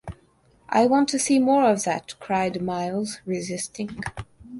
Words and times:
“I 0.69 0.87
want 0.87 1.09
to 1.09 1.19
see 1.19 1.37
more 1.37 1.63
of 1.69 1.83
that,” 1.83 2.15
cried 2.19 2.59
Miles, 2.59 3.21
resisting. 3.23 4.03